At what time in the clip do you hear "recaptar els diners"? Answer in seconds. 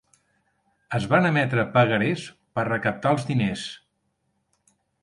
2.71-3.71